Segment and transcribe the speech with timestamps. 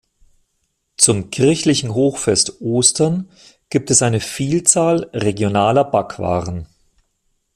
[0.97, 3.29] Zum kirchlichen Hochfest Ostern
[3.69, 6.65] gibt es eine Vielzahl regionaler Backwaren.